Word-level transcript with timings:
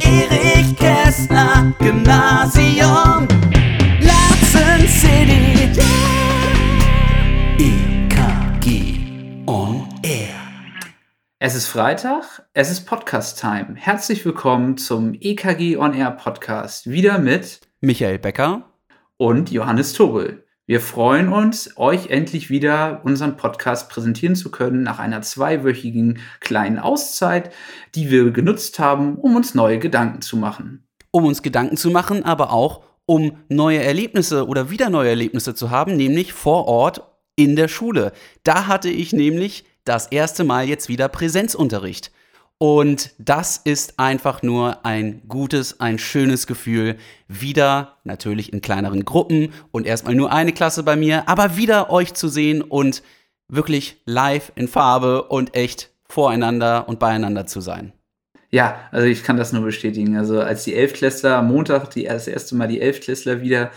Erich 0.00 0.76
Kästner 0.76 1.74
Gymnasium 1.80 3.26
Latzen 3.98 4.86
City 4.86 5.72
EKG 7.58 9.42
on 9.46 9.88
Air 10.04 10.28
Es 11.40 11.56
ist 11.56 11.66
Freitag, 11.66 12.44
es 12.52 12.70
ist 12.70 12.86
Podcast-Time. 12.86 13.74
Herzlich 13.74 14.24
willkommen 14.24 14.76
zum 14.76 15.14
EKG 15.14 15.78
On 15.78 15.92
Air 15.94 16.12
Podcast. 16.12 16.88
Wieder 16.88 17.18
mit 17.18 17.60
Michael 17.80 18.20
Becker 18.20 18.70
und 19.16 19.50
Johannes 19.50 19.94
Tobel. 19.94 20.44
Wir 20.70 20.80
freuen 20.80 21.32
uns, 21.32 21.76
euch 21.78 22.10
endlich 22.10 22.48
wieder 22.48 23.00
unseren 23.02 23.36
Podcast 23.36 23.90
präsentieren 23.90 24.36
zu 24.36 24.52
können 24.52 24.84
nach 24.84 25.00
einer 25.00 25.20
zweiwöchigen 25.20 26.20
kleinen 26.38 26.78
Auszeit, 26.78 27.52
die 27.96 28.08
wir 28.08 28.30
genutzt 28.30 28.78
haben, 28.78 29.16
um 29.16 29.34
uns 29.34 29.56
neue 29.56 29.80
Gedanken 29.80 30.22
zu 30.22 30.36
machen. 30.36 30.86
Um 31.10 31.24
uns 31.24 31.42
Gedanken 31.42 31.76
zu 31.76 31.90
machen, 31.90 32.24
aber 32.24 32.52
auch 32.52 32.84
um 33.04 33.36
neue 33.48 33.82
Erlebnisse 33.82 34.46
oder 34.46 34.70
wieder 34.70 34.90
neue 34.90 35.08
Erlebnisse 35.08 35.56
zu 35.56 35.70
haben, 35.70 35.96
nämlich 35.96 36.32
vor 36.32 36.68
Ort 36.68 37.02
in 37.34 37.56
der 37.56 37.66
Schule. 37.66 38.12
Da 38.44 38.68
hatte 38.68 38.90
ich 38.90 39.12
nämlich 39.12 39.64
das 39.84 40.06
erste 40.06 40.44
Mal 40.44 40.68
jetzt 40.68 40.88
wieder 40.88 41.08
Präsenzunterricht. 41.08 42.12
Und 42.62 43.12
das 43.16 43.56
ist 43.56 43.98
einfach 43.98 44.42
nur 44.42 44.84
ein 44.84 45.22
gutes, 45.28 45.80
ein 45.80 45.98
schönes 45.98 46.46
Gefühl. 46.46 46.96
Wieder 47.26 47.96
natürlich 48.04 48.52
in 48.52 48.60
kleineren 48.60 49.06
Gruppen 49.06 49.54
und 49.72 49.86
erstmal 49.86 50.14
nur 50.14 50.30
eine 50.30 50.52
Klasse 50.52 50.82
bei 50.82 50.94
mir, 50.94 51.26
aber 51.26 51.56
wieder 51.56 51.90
euch 51.90 52.12
zu 52.12 52.28
sehen 52.28 52.60
und 52.60 53.02
wirklich 53.48 54.02
live 54.04 54.52
in 54.56 54.68
Farbe 54.68 55.22
und 55.22 55.56
echt 55.56 55.88
voreinander 56.06 56.86
und 56.86 56.98
beieinander 56.98 57.46
zu 57.46 57.62
sein. 57.62 57.94
Ja, 58.50 58.78
also 58.90 59.06
ich 59.06 59.24
kann 59.24 59.38
das 59.38 59.54
nur 59.54 59.62
bestätigen. 59.62 60.18
Also 60.18 60.42
als 60.42 60.64
die 60.64 60.74
Elfklässler 60.74 61.36
am 61.36 61.48
Montag 61.48 61.88
die, 61.92 62.04
das 62.04 62.28
erste 62.28 62.56
Mal 62.56 62.68
die 62.68 62.82
Elfklässler 62.82 63.40
wieder 63.40 63.70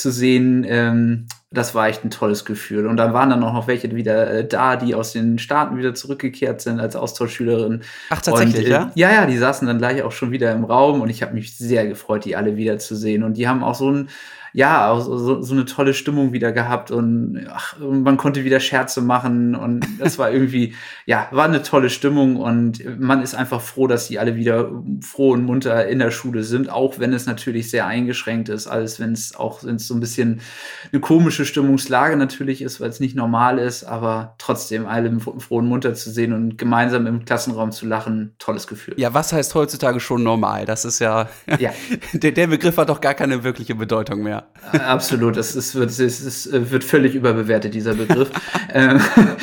zu 0.00 0.10
sehen, 0.10 0.64
ähm, 0.68 1.26
das 1.50 1.74
war 1.74 1.88
echt 1.88 2.04
ein 2.04 2.10
tolles 2.10 2.44
Gefühl. 2.44 2.86
Und 2.86 2.96
dann 2.96 3.12
waren 3.12 3.30
dann 3.30 3.42
auch 3.42 3.52
noch 3.52 3.66
welche 3.66 3.94
wieder 3.94 4.30
äh, 4.30 4.46
da, 4.46 4.76
die 4.76 4.94
aus 4.94 5.12
den 5.12 5.38
Staaten 5.38 5.76
wieder 5.76 5.94
zurückgekehrt 5.94 6.60
sind 6.60 6.78
als 6.78 6.96
Austauschschülerin. 6.96 7.80
Ach, 8.10 8.20
tatsächlich, 8.20 8.66
und, 8.66 8.66
äh, 8.66 8.70
ja? 8.70 8.92
Ja, 8.94 9.12
ja, 9.12 9.26
die 9.26 9.36
saßen 9.36 9.66
dann 9.66 9.78
gleich 9.78 10.02
auch 10.02 10.12
schon 10.12 10.30
wieder 10.30 10.52
im 10.52 10.64
Raum 10.64 11.00
und 11.00 11.10
ich 11.10 11.22
habe 11.22 11.34
mich 11.34 11.56
sehr 11.56 11.86
gefreut, 11.86 12.24
die 12.24 12.36
alle 12.36 12.56
wiederzusehen. 12.56 13.22
Und 13.22 13.36
die 13.36 13.48
haben 13.48 13.64
auch 13.64 13.74
so 13.74 13.90
ein 13.90 14.08
ja, 14.52 14.98
so, 15.00 15.40
so 15.42 15.54
eine 15.54 15.64
tolle 15.64 15.94
Stimmung 15.94 16.32
wieder 16.32 16.52
gehabt 16.52 16.90
und 16.90 17.46
ach, 17.50 17.78
man 17.78 18.16
konnte 18.16 18.44
wieder 18.44 18.60
Scherze 18.60 19.00
machen 19.00 19.54
und 19.54 19.86
das 19.98 20.18
war 20.18 20.30
irgendwie, 20.32 20.74
ja, 21.06 21.28
war 21.30 21.44
eine 21.44 21.62
tolle 21.62 21.90
Stimmung 21.90 22.36
und 22.36 22.82
man 22.98 23.22
ist 23.22 23.34
einfach 23.34 23.60
froh, 23.60 23.86
dass 23.86 24.08
die 24.08 24.18
alle 24.18 24.36
wieder 24.36 24.70
froh 25.00 25.32
und 25.32 25.44
munter 25.44 25.86
in 25.88 25.98
der 25.98 26.10
Schule 26.10 26.42
sind, 26.42 26.70
auch 26.70 26.98
wenn 26.98 27.12
es 27.12 27.26
natürlich 27.26 27.70
sehr 27.70 27.86
eingeschränkt 27.86 28.48
ist, 28.48 28.66
alles 28.66 28.98
wenn 28.98 29.12
es 29.12 29.34
auch 29.34 29.62
wenn's 29.64 29.86
so 29.86 29.94
ein 29.94 30.00
bisschen 30.00 30.40
eine 30.92 31.00
komische 31.00 31.44
Stimmungslage 31.44 32.16
natürlich 32.16 32.62
ist, 32.62 32.80
weil 32.80 32.90
es 32.90 33.00
nicht 33.00 33.16
normal 33.16 33.58
ist, 33.58 33.84
aber 33.84 34.34
trotzdem 34.38 34.86
alle 34.86 35.18
froh 35.20 35.58
und 35.58 35.68
munter 35.68 35.94
zu 35.94 36.10
sehen 36.10 36.32
und 36.32 36.58
gemeinsam 36.58 37.06
im 37.06 37.24
Klassenraum 37.24 37.72
zu 37.72 37.86
lachen, 37.86 38.34
tolles 38.38 38.66
Gefühl. 38.66 38.94
Ja, 38.96 39.14
was 39.14 39.32
heißt 39.32 39.54
heutzutage 39.54 40.00
schon 40.00 40.22
normal? 40.22 40.64
Das 40.64 40.84
ist 40.84 40.98
ja, 40.98 41.28
ja. 41.58 41.70
der, 42.12 42.32
der 42.32 42.46
Begriff 42.46 42.76
hat 42.76 42.88
doch 42.88 43.00
gar 43.00 43.14
keine 43.14 43.44
wirkliche 43.44 43.74
Bedeutung 43.74 44.22
mehr. 44.22 44.39
Absolut, 44.72 45.36
es, 45.36 45.56
ist, 45.56 45.74
es, 45.74 45.98
ist, 45.98 46.46
es 46.46 46.70
wird 46.70 46.84
völlig 46.84 47.14
überbewertet, 47.14 47.74
dieser 47.74 47.94
Begriff. 47.94 48.30
Ähm, 48.72 49.00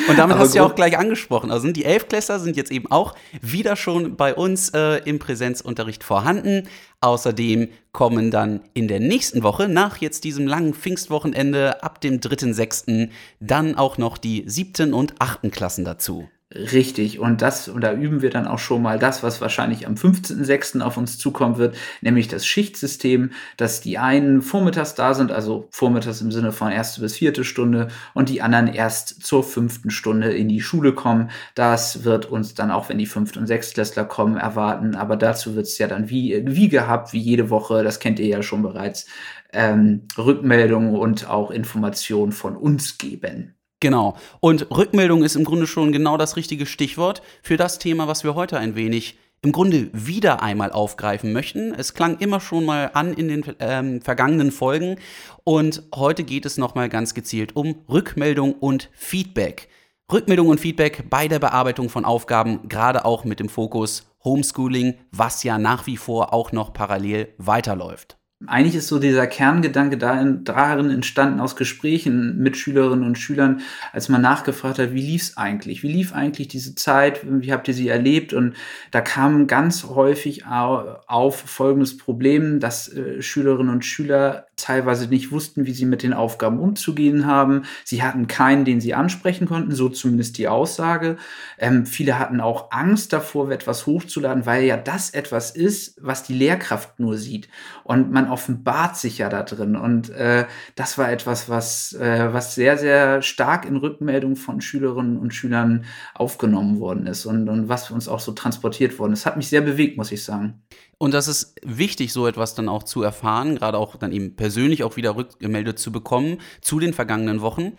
und 0.08 0.18
damit 0.18 0.38
hast 0.38 0.54
du 0.54 0.58
ja 0.58 0.64
auch 0.64 0.74
gleich 0.74 0.96
angesprochen. 0.96 1.50
Also 1.50 1.70
die 1.70 1.84
Elfklässler 1.84 2.38
sind 2.38 2.56
jetzt 2.56 2.72
eben 2.72 2.90
auch 2.90 3.14
wieder 3.42 3.76
schon 3.76 4.16
bei 4.16 4.34
uns 4.34 4.70
äh, 4.70 5.02
im 5.04 5.18
Präsenzunterricht 5.18 6.02
vorhanden. 6.02 6.66
Außerdem 7.02 7.68
kommen 7.92 8.30
dann 8.30 8.62
in 8.72 8.88
der 8.88 9.00
nächsten 9.00 9.42
Woche, 9.42 9.68
nach 9.68 9.98
jetzt 9.98 10.24
diesem 10.24 10.46
langen 10.46 10.72
Pfingstwochenende, 10.72 11.82
ab 11.82 12.00
dem 12.00 12.20
3.6., 12.20 13.10
dann 13.40 13.74
auch 13.74 13.98
noch 13.98 14.16
die 14.16 14.44
siebten 14.46 14.94
und 14.94 15.16
achten 15.18 15.50
Klassen 15.50 15.84
dazu. 15.84 16.26
Richtig, 16.54 17.18
und 17.18 17.42
das, 17.42 17.68
und 17.68 17.82
da 17.82 17.92
üben 17.92 18.22
wir 18.22 18.30
dann 18.30 18.46
auch 18.46 18.58
schon 18.58 18.80
mal 18.80 18.98
das, 18.98 19.22
was 19.22 19.42
wahrscheinlich 19.42 19.86
am 19.86 19.96
15.06. 19.96 20.80
auf 20.80 20.96
uns 20.96 21.18
zukommen 21.18 21.58
wird, 21.58 21.76
nämlich 22.00 22.26
das 22.26 22.46
Schichtsystem, 22.46 23.32
dass 23.58 23.82
die 23.82 23.98
einen 23.98 24.40
vormittags 24.40 24.94
da 24.94 25.12
sind, 25.12 25.30
also 25.30 25.68
vormittags 25.72 26.22
im 26.22 26.32
Sinne 26.32 26.52
von 26.52 26.72
erste 26.72 27.02
bis 27.02 27.16
vierte 27.16 27.44
Stunde, 27.44 27.88
und 28.14 28.30
die 28.30 28.40
anderen 28.40 28.66
erst 28.68 29.22
zur 29.26 29.44
fünften 29.44 29.90
Stunde 29.90 30.32
in 30.32 30.48
die 30.48 30.62
Schule 30.62 30.94
kommen. 30.94 31.30
Das 31.54 32.04
wird 32.04 32.24
uns 32.24 32.54
dann 32.54 32.70
auch, 32.70 32.88
wenn 32.88 32.96
die 32.96 33.04
Fünft- 33.04 33.36
und 33.36 33.46
Sechstklässler 33.46 34.06
kommen, 34.06 34.38
erwarten. 34.38 34.94
Aber 34.94 35.16
dazu 35.16 35.54
wird 35.54 35.66
es 35.66 35.76
ja 35.76 35.86
dann 35.86 36.08
wie, 36.08 36.42
wie 36.46 36.70
gehabt, 36.70 37.12
wie 37.12 37.20
jede 37.20 37.50
Woche, 37.50 37.84
das 37.84 38.00
kennt 38.00 38.18
ihr 38.20 38.26
ja 38.26 38.42
schon 38.42 38.62
bereits, 38.62 39.04
ähm, 39.52 40.08
Rückmeldungen 40.16 40.96
und 40.96 41.28
auch 41.28 41.50
Informationen 41.50 42.32
von 42.32 42.56
uns 42.56 42.96
geben. 42.96 43.57
Genau. 43.80 44.16
Und 44.40 44.70
Rückmeldung 44.70 45.22
ist 45.22 45.36
im 45.36 45.44
Grunde 45.44 45.66
schon 45.66 45.92
genau 45.92 46.16
das 46.16 46.36
richtige 46.36 46.66
Stichwort 46.66 47.22
für 47.42 47.56
das 47.56 47.78
Thema, 47.78 48.08
was 48.08 48.24
wir 48.24 48.34
heute 48.34 48.58
ein 48.58 48.74
wenig 48.74 49.16
im 49.40 49.52
Grunde 49.52 49.88
wieder 49.92 50.42
einmal 50.42 50.72
aufgreifen 50.72 51.32
möchten. 51.32 51.72
Es 51.72 51.94
klang 51.94 52.18
immer 52.18 52.40
schon 52.40 52.64
mal 52.64 52.90
an 52.94 53.14
in 53.14 53.28
den 53.28 53.44
ähm, 53.60 54.02
vergangenen 54.02 54.50
Folgen 54.50 54.96
und 55.44 55.84
heute 55.94 56.24
geht 56.24 56.44
es 56.44 56.58
nochmal 56.58 56.88
ganz 56.88 57.14
gezielt 57.14 57.54
um 57.54 57.76
Rückmeldung 57.88 58.54
und 58.54 58.90
Feedback. 58.94 59.68
Rückmeldung 60.10 60.48
und 60.48 60.58
Feedback 60.58 61.04
bei 61.08 61.28
der 61.28 61.38
Bearbeitung 61.38 61.88
von 61.88 62.04
Aufgaben, 62.04 62.68
gerade 62.68 63.04
auch 63.04 63.24
mit 63.24 63.40
dem 63.40 63.48
Fokus 63.48 64.06
Homeschooling, 64.24 64.94
was 65.12 65.44
ja 65.44 65.58
nach 65.58 65.86
wie 65.86 65.96
vor 65.96 66.32
auch 66.32 66.50
noch 66.50 66.72
parallel 66.72 67.28
weiterläuft. 67.38 68.17
Eigentlich 68.46 68.76
ist 68.76 68.86
so 68.86 69.00
dieser 69.00 69.26
Kerngedanke 69.26 69.98
darin, 69.98 70.44
darin 70.44 70.90
entstanden 70.90 71.40
aus 71.40 71.56
Gesprächen 71.56 72.38
mit 72.38 72.56
Schülerinnen 72.56 73.04
und 73.04 73.18
Schülern, 73.18 73.62
als 73.92 74.08
man 74.08 74.22
nachgefragt 74.22 74.78
hat, 74.78 74.92
wie 74.94 75.02
lief's 75.02 75.36
eigentlich? 75.36 75.82
Wie 75.82 75.90
lief 75.92 76.12
eigentlich 76.12 76.46
diese 76.46 76.76
Zeit? 76.76 77.22
Wie 77.24 77.52
habt 77.52 77.66
ihr 77.66 77.74
sie 77.74 77.88
erlebt? 77.88 78.32
Und 78.32 78.54
da 78.92 79.00
kam 79.00 79.48
ganz 79.48 79.82
häufig 79.82 80.46
auf 80.46 81.36
folgendes 81.36 81.96
Problem, 81.96 82.60
dass 82.60 82.86
äh, 82.92 83.20
Schülerinnen 83.22 83.72
und 83.72 83.84
Schüler 83.84 84.46
teilweise 84.54 85.08
nicht 85.08 85.32
wussten, 85.32 85.66
wie 85.66 85.72
sie 85.72 85.86
mit 85.86 86.04
den 86.04 86.12
Aufgaben 86.12 86.60
umzugehen 86.60 87.26
haben. 87.26 87.62
Sie 87.84 88.02
hatten 88.04 88.28
keinen, 88.28 88.64
den 88.64 88.80
sie 88.80 88.94
ansprechen 88.94 89.48
konnten, 89.48 89.72
so 89.72 89.88
zumindest 89.88 90.38
die 90.38 90.48
Aussage. 90.48 91.16
Ähm, 91.58 91.86
viele 91.86 92.18
hatten 92.18 92.40
auch 92.40 92.70
Angst 92.70 93.12
davor, 93.12 93.50
etwas 93.50 93.86
hochzuladen, 93.86 94.46
weil 94.46 94.64
ja 94.64 94.76
das 94.76 95.10
etwas 95.10 95.50
ist, 95.50 95.96
was 96.00 96.22
die 96.22 96.34
Lehrkraft 96.34 97.00
nur 97.00 97.16
sieht. 97.16 97.48
Und 97.84 98.10
man 98.12 98.27
offenbart 98.28 98.96
sich 98.96 99.18
ja 99.18 99.28
da 99.28 99.42
drin. 99.42 99.76
Und 99.76 100.10
äh, 100.10 100.46
das 100.74 100.98
war 100.98 101.10
etwas, 101.10 101.48
was, 101.48 101.92
äh, 101.94 102.32
was 102.32 102.54
sehr, 102.54 102.78
sehr 102.78 103.22
stark 103.22 103.64
in 103.64 103.76
Rückmeldung 103.76 104.36
von 104.36 104.60
Schülerinnen 104.60 105.18
und 105.18 105.34
Schülern 105.34 105.84
aufgenommen 106.14 106.80
worden 106.80 107.06
ist 107.06 107.26
und, 107.26 107.48
und 107.48 107.68
was 107.68 107.90
uns 107.90 108.08
auch 108.08 108.20
so 108.20 108.32
transportiert 108.32 108.98
worden 108.98 109.12
ist. 109.12 109.26
Hat 109.26 109.36
mich 109.36 109.48
sehr 109.48 109.60
bewegt, 109.60 109.96
muss 109.96 110.12
ich 110.12 110.24
sagen. 110.24 110.62
Und 110.98 111.14
das 111.14 111.28
ist 111.28 111.54
wichtig, 111.64 112.12
so 112.12 112.26
etwas 112.26 112.54
dann 112.54 112.68
auch 112.68 112.82
zu 112.82 113.02
erfahren, 113.02 113.56
gerade 113.56 113.78
auch 113.78 113.96
dann 113.96 114.12
eben 114.12 114.36
persönlich 114.36 114.82
auch 114.84 114.96
wieder 114.96 115.16
rückgemeldet 115.16 115.78
zu 115.78 115.92
bekommen 115.92 116.38
zu 116.60 116.80
den 116.80 116.92
vergangenen 116.92 117.40
Wochen. 117.40 117.72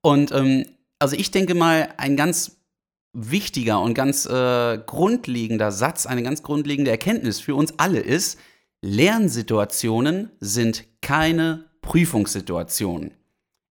Und 0.00 0.32
ähm, 0.32 0.64
also 0.98 1.16
ich 1.16 1.30
denke 1.30 1.54
mal, 1.54 1.88
ein 1.98 2.16
ganz 2.16 2.62
wichtiger 3.12 3.80
und 3.80 3.94
ganz 3.94 4.26
äh, 4.26 4.78
grundlegender 4.78 5.70
Satz, 5.70 6.06
eine 6.06 6.22
ganz 6.22 6.42
grundlegende 6.42 6.90
Erkenntnis 6.90 7.40
für 7.40 7.54
uns 7.54 7.78
alle 7.78 8.00
ist, 8.00 8.38
Lernsituationen 8.82 10.30
sind 10.40 10.84
keine 11.00 11.64
Prüfungssituationen. 11.80 13.12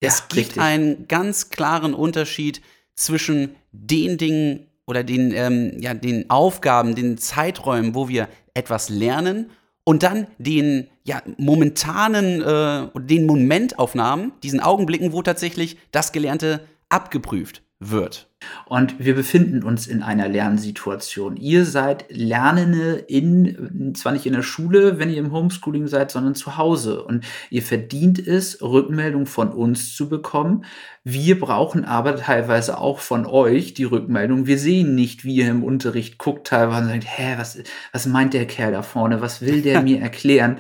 Ja, 0.02 0.10
es 0.10 0.28
gibt 0.30 0.48
richtig. 0.48 0.62
einen 0.62 1.08
ganz 1.08 1.50
klaren 1.50 1.94
Unterschied 1.94 2.62
zwischen 2.96 3.56
den 3.72 4.18
Dingen 4.18 4.68
oder 4.88 5.04
den, 5.04 5.32
ähm, 5.34 5.78
ja, 5.80 5.94
den 5.94 6.30
Aufgaben, 6.30 6.96
den 6.96 7.18
Zeiträumen, 7.18 7.94
wo 7.94 8.08
wir 8.10 8.28
etwas 8.54 8.90
lernen 8.90 9.52
und 9.84 10.04
dann 10.04 10.28
den 10.38 10.88
ja, 11.04 11.22
momentanen, 11.38 12.42
äh, 12.42 13.00
den 13.00 13.26
Momentaufnahmen, 13.26 14.34
diesen 14.44 14.60
Augenblicken, 14.60 15.14
wo 15.14 15.22
tatsächlich 15.22 15.78
das 15.92 16.12
Gelernte 16.12 16.66
abgeprüft 16.90 17.62
wird. 17.82 18.30
Und 18.66 19.00
wir 19.00 19.16
befinden 19.16 19.64
uns 19.64 19.88
in 19.88 20.04
einer 20.04 20.28
Lernsituation. 20.28 21.36
Ihr 21.36 21.66
seid 21.66 22.06
Lernende 22.10 22.94
in, 23.08 23.94
zwar 23.96 24.14
nicht 24.14 24.26
in 24.26 24.34
der 24.34 24.44
Schule, 24.44 25.00
wenn 25.00 25.10
ihr 25.10 25.18
im 25.18 25.32
Homeschooling 25.32 25.88
seid, 25.88 26.12
sondern 26.12 26.36
zu 26.36 26.58
Hause. 26.58 27.04
Und 27.04 27.26
ihr 27.50 27.64
verdient 27.64 28.20
es, 28.20 28.62
Rückmeldung 28.62 29.26
von 29.26 29.50
uns 29.50 29.96
zu 29.96 30.10
bekommen. 30.10 30.64
Wir 31.04 31.40
brauchen 31.40 31.84
aber 31.84 32.16
teilweise 32.16 32.78
auch 32.78 33.00
von 33.00 33.26
euch 33.26 33.74
die 33.74 33.84
Rückmeldung. 33.84 34.46
Wir 34.46 34.60
sehen 34.60 34.96
nicht, 34.96 35.26
wie 35.26 35.38
ihr 35.38 35.50
im 35.50 35.64
Unterricht 35.64 36.20
guckt 36.20 36.48
teilweise 36.48 36.84
und 36.84 36.90
sagt, 36.90 37.18
hä, 37.18 37.36
was, 37.38 37.58
was 37.92 38.06
meint 38.06 38.34
der 38.34 38.46
Kerl 38.46 38.72
da 38.72 38.84
vorne? 38.84 39.22
Was 39.22 39.42
will 39.42 39.62
der 39.62 39.82
mir 39.84 40.00
erklären? 40.00 40.58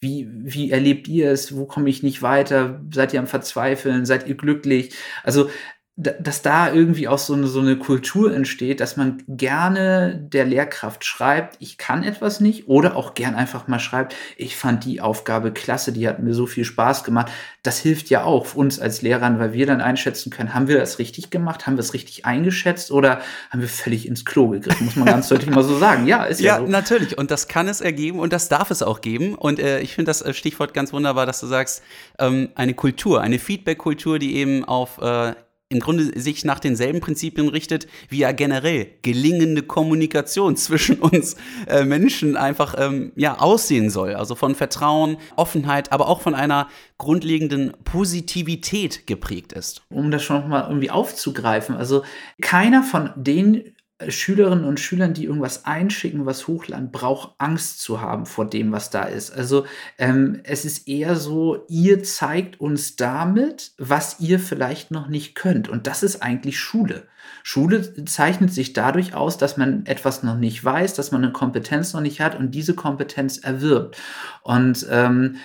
Wie, 0.00 0.28
wie 0.32 0.72
erlebt 0.72 1.06
ihr 1.06 1.30
es? 1.30 1.56
Wo 1.56 1.64
komme 1.64 1.88
ich 1.88 2.02
nicht 2.02 2.22
weiter? 2.22 2.80
Seid 2.92 3.14
ihr 3.14 3.20
am 3.20 3.28
Verzweifeln? 3.28 4.04
Seid 4.04 4.26
ihr 4.26 4.34
glücklich? 4.34 4.92
Also 5.22 5.48
dass 5.96 6.40
da 6.40 6.72
irgendwie 6.72 7.06
auch 7.06 7.18
so 7.18 7.34
eine, 7.34 7.46
so 7.46 7.60
eine 7.60 7.76
Kultur 7.76 8.34
entsteht, 8.34 8.80
dass 8.80 8.96
man 8.96 9.22
gerne 9.28 10.26
der 10.32 10.46
Lehrkraft 10.46 11.04
schreibt, 11.04 11.56
ich 11.60 11.76
kann 11.76 12.02
etwas 12.02 12.40
nicht, 12.40 12.66
oder 12.66 12.96
auch 12.96 13.12
gern 13.12 13.34
einfach 13.34 13.68
mal 13.68 13.78
schreibt, 13.78 14.16
ich 14.38 14.56
fand 14.56 14.86
die 14.86 15.02
Aufgabe 15.02 15.52
klasse, 15.52 15.92
die 15.92 16.08
hat 16.08 16.18
mir 16.18 16.32
so 16.32 16.46
viel 16.46 16.64
Spaß 16.64 17.04
gemacht. 17.04 17.30
Das 17.62 17.78
hilft 17.78 18.08
ja 18.08 18.24
auch 18.24 18.54
uns 18.54 18.80
als 18.80 19.02
Lehrern, 19.02 19.38
weil 19.38 19.52
wir 19.52 19.66
dann 19.66 19.82
einschätzen 19.82 20.30
können, 20.30 20.54
haben 20.54 20.66
wir 20.66 20.78
das 20.78 20.98
richtig 20.98 21.28
gemacht, 21.28 21.66
haben 21.66 21.76
wir 21.76 21.80
es 21.80 21.92
richtig 21.92 22.24
eingeschätzt 22.24 22.90
oder 22.90 23.20
haben 23.50 23.60
wir 23.60 23.68
völlig 23.68 24.08
ins 24.08 24.24
Klo 24.24 24.48
gegriffen, 24.48 24.86
muss 24.86 24.96
man 24.96 25.04
ganz 25.04 25.28
deutlich 25.28 25.50
mal 25.50 25.62
so 25.62 25.76
sagen. 25.76 26.06
Ja, 26.06 26.24
ist 26.24 26.40
ja, 26.40 26.54
ja 26.54 26.60
so. 26.64 26.70
natürlich. 26.70 27.18
Und 27.18 27.30
das 27.30 27.48
kann 27.48 27.68
es 27.68 27.82
ergeben 27.82 28.18
und 28.18 28.32
das 28.32 28.48
darf 28.48 28.70
es 28.70 28.82
auch 28.82 29.02
geben. 29.02 29.34
Und 29.34 29.60
äh, 29.60 29.80
ich 29.80 29.94
finde 29.94 30.08
das 30.08 30.22
äh, 30.22 30.32
Stichwort 30.32 30.72
ganz 30.72 30.94
wunderbar, 30.94 31.26
dass 31.26 31.40
du 31.40 31.46
sagst, 31.46 31.82
ähm, 32.18 32.48
eine 32.54 32.72
Kultur, 32.72 33.20
eine 33.20 33.38
Feedback-Kultur, 33.38 34.18
die 34.18 34.36
eben 34.36 34.64
auf 34.64 34.96
äh, 34.96 35.34
im 35.72 35.80
Grunde 35.80 36.18
sich 36.20 36.44
nach 36.44 36.60
denselben 36.60 37.00
Prinzipien 37.00 37.48
richtet, 37.48 37.86
wie 38.08 38.18
ja 38.18 38.32
generell 38.32 38.88
gelingende 39.02 39.62
Kommunikation 39.62 40.56
zwischen 40.62 40.98
uns 40.98 41.36
äh, 41.66 41.84
Menschen 41.84 42.36
einfach 42.36 42.74
ähm, 42.78 43.12
ja, 43.16 43.38
aussehen 43.38 43.90
soll. 43.90 44.14
Also 44.14 44.34
von 44.34 44.54
Vertrauen, 44.54 45.16
Offenheit, 45.36 45.92
aber 45.92 46.08
auch 46.08 46.20
von 46.20 46.34
einer 46.34 46.68
grundlegenden 46.98 47.72
Positivität 47.84 49.06
geprägt 49.06 49.52
ist. 49.52 49.82
Um 49.88 50.10
das 50.10 50.22
schon 50.22 50.48
mal 50.48 50.68
irgendwie 50.68 50.90
aufzugreifen, 50.90 51.74
also 51.74 52.02
keiner 52.40 52.82
von 52.82 53.10
den 53.16 53.74
Schülerinnen 54.10 54.64
und 54.64 54.80
Schülern, 54.80 55.14
die 55.14 55.24
irgendwas 55.24 55.64
einschicken, 55.64 56.26
was 56.26 56.48
hochladen, 56.48 56.90
braucht 56.90 57.34
Angst 57.38 57.80
zu 57.80 58.00
haben 58.00 58.26
vor 58.26 58.48
dem, 58.48 58.72
was 58.72 58.90
da 58.90 59.04
ist. 59.04 59.30
Also 59.30 59.66
ähm, 59.98 60.40
es 60.44 60.64
ist 60.64 60.88
eher 60.88 61.16
so, 61.16 61.64
ihr 61.68 62.02
zeigt 62.02 62.60
uns 62.60 62.96
damit, 62.96 63.72
was 63.78 64.20
ihr 64.20 64.38
vielleicht 64.38 64.90
noch 64.90 65.08
nicht 65.08 65.34
könnt. 65.34 65.68
Und 65.68 65.86
das 65.86 66.02
ist 66.02 66.22
eigentlich 66.22 66.58
Schule. 66.58 67.06
Schule 67.42 68.04
zeichnet 68.04 68.52
sich 68.52 68.72
dadurch 68.72 69.14
aus, 69.14 69.38
dass 69.38 69.56
man 69.56 69.86
etwas 69.86 70.22
noch 70.22 70.36
nicht 70.36 70.64
weiß, 70.64 70.94
dass 70.94 71.12
man 71.12 71.24
eine 71.24 71.32
Kompetenz 71.32 71.92
noch 71.92 72.00
nicht 72.00 72.20
hat 72.20 72.38
und 72.38 72.52
diese 72.52 72.74
Kompetenz 72.74 73.38
erwirbt. 73.38 73.96
Und 74.42 74.86
ähm, 74.90 75.36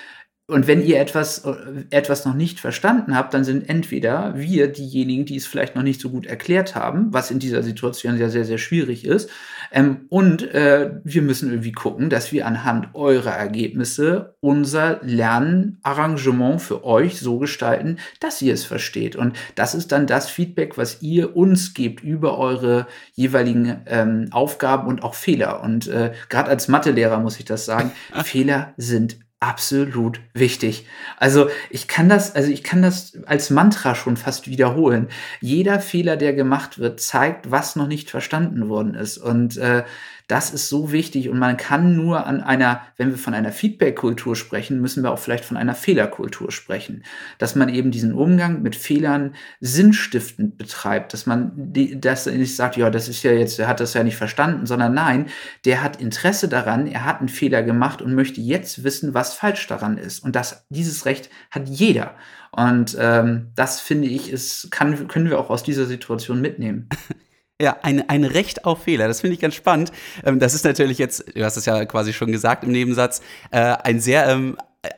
und 0.49 0.65
wenn 0.65 0.81
ihr 0.81 1.01
etwas, 1.01 1.39
äh, 1.39 1.55
etwas 1.89 2.23
noch 2.23 2.33
nicht 2.33 2.61
verstanden 2.61 3.17
habt, 3.17 3.33
dann 3.33 3.43
sind 3.43 3.67
entweder 3.67 4.33
wir 4.37 4.69
diejenigen, 4.69 5.25
die 5.25 5.35
es 5.35 5.45
vielleicht 5.45 5.75
noch 5.75 5.83
nicht 5.83 5.99
so 5.99 6.09
gut 6.09 6.25
erklärt 6.25 6.73
haben, 6.73 7.11
was 7.11 7.31
in 7.31 7.39
dieser 7.39 7.63
Situation 7.63 8.17
ja 8.17 8.29
sehr, 8.29 8.45
sehr 8.45 8.57
schwierig 8.57 9.03
ist. 9.03 9.29
Ähm, 9.73 10.05
und 10.07 10.43
äh, 10.53 10.91
wir 11.03 11.21
müssen 11.21 11.49
irgendwie 11.49 11.73
gucken, 11.73 12.09
dass 12.09 12.31
wir 12.31 12.47
anhand 12.47 12.95
eurer 12.95 13.33
Ergebnisse 13.33 14.35
unser 14.39 15.01
Lernarrangement 15.03 16.61
für 16.61 16.85
euch 16.85 17.19
so 17.19 17.39
gestalten, 17.39 17.97
dass 18.21 18.41
ihr 18.41 18.53
es 18.53 18.63
versteht. 18.63 19.17
Und 19.17 19.35
das 19.55 19.75
ist 19.75 19.91
dann 19.91 20.07
das 20.07 20.29
Feedback, 20.29 20.77
was 20.77 21.01
ihr 21.01 21.35
uns 21.35 21.73
gebt 21.73 22.01
über 22.05 22.37
eure 22.37 22.87
jeweiligen 23.15 23.81
ähm, 23.85 24.29
Aufgaben 24.31 24.87
und 24.87 25.03
auch 25.03 25.13
Fehler. 25.13 25.61
Und 25.61 25.89
äh, 25.89 26.13
gerade 26.29 26.49
als 26.49 26.69
Mathelehrer 26.69 27.19
muss 27.19 27.37
ich 27.37 27.43
das 27.43 27.65
sagen, 27.65 27.91
Fehler 28.23 28.73
sind 28.77 29.26
absolut 29.39 30.19
wichtig. 30.33 30.87
Also 31.17 31.49
ich 31.69 31.87
kann 31.87 32.09
das, 32.09 32.35
also 32.35 32.49
ich 32.49 32.63
kann 32.63 32.81
das 32.81 33.17
als 33.25 33.49
Mantra 33.49 33.93
schon 33.93 34.17
fast 34.17 34.47
wiederholen. 34.47 35.09
Jeder 35.41 35.79
Fehler, 35.79 36.17
der 36.17 36.33
gemacht 36.33 36.79
wird, 36.79 36.99
zeigt, 36.99 37.51
was 37.51 37.75
noch 37.75 37.87
nicht 37.87 38.09
verstanden 38.09 38.67
worden 38.67 38.95
ist. 38.95 39.17
Und 39.17 39.57
äh, 39.57 39.83
das 40.27 40.51
ist 40.51 40.67
so 40.67 40.91
wichtig 40.91 41.29
und 41.29 41.39
man 41.39 41.55
kann 41.55 41.95
nur 41.95 42.25
an 42.25 42.41
einer, 42.41 42.81
wenn 42.97 43.11
wir 43.11 43.17
von 43.17 43.33
einer 43.33 43.53
Feedback-Kultur 43.53 44.35
sprechen, 44.35 44.81
müssen 44.81 45.01
wir 45.01 45.11
auch 45.11 45.19
vielleicht 45.19 45.45
von 45.45 45.55
einer 45.55 45.73
Fehlerkultur 45.73 46.51
sprechen. 46.51 47.03
Dass 47.37 47.55
man 47.55 47.69
eben 47.69 47.91
diesen 47.91 48.11
Umgang 48.11 48.61
mit 48.61 48.75
Fehlern 48.75 49.35
sinnstiftend 49.61 50.57
betreibt, 50.57 51.13
dass 51.13 51.25
man 51.25 51.53
die, 51.55 51.99
das 51.99 52.25
nicht 52.25 52.55
sagt, 52.57 52.75
ja, 52.75 52.89
das 52.89 53.07
ist 53.07 53.23
ja 53.23 53.31
jetzt, 53.31 53.57
er 53.57 53.69
hat 53.69 53.79
das 53.79 53.93
ja 53.93 54.03
nicht 54.03 54.17
verstanden, 54.17 54.65
sondern 54.65 54.93
nein, 54.93 55.27
der 55.63 55.81
hat 55.81 56.01
Interesse 56.01 56.49
daran, 56.49 56.87
er 56.87 57.05
hat 57.05 57.19
einen 57.19 57.29
Fehler 57.29 57.63
gemacht 57.63 58.01
und 58.01 58.13
möchte 58.13 58.41
jetzt 58.41 58.83
wissen, 58.83 59.13
was 59.13 59.33
falsch 59.33 59.65
daran 59.67 59.97
ist. 59.97 60.19
Und 60.19 60.35
das, 60.35 60.65
dieses 60.69 61.05
Recht 61.05 61.29
hat 61.51 61.69
jeder. 61.69 62.15
Und 62.51 62.97
ähm, 62.99 63.51
das 63.55 63.79
finde 63.79 64.09
ich, 64.09 64.29
ist, 64.29 64.71
kann, 64.71 65.07
können 65.07 65.29
wir 65.29 65.39
auch 65.39 65.49
aus 65.49 65.63
dieser 65.63 65.85
Situation 65.85 66.41
mitnehmen. 66.41 66.89
Ja, 67.59 67.77
ein, 67.81 68.07
ein 68.07 68.23
Recht 68.23 68.65
auf 68.65 68.83
Fehler. 68.83 69.07
Das 69.07 69.21
finde 69.21 69.33
ich 69.33 69.39
ganz 69.39 69.55
spannend. 69.55 69.91
Ähm, 70.23 70.39
das 70.39 70.53
ist 70.53 70.63
natürlich 70.63 70.99
jetzt, 70.99 71.25
du 71.35 71.43
hast 71.43 71.57
es 71.57 71.65
ja 71.65 71.85
quasi 71.85 72.13
schon 72.13 72.31
gesagt 72.31 72.63
im 72.63 72.71
Nebensatz, 72.71 73.21
äh, 73.49 73.75
ein 73.83 73.99
sehr 73.99 74.27
ähm, 74.27 74.57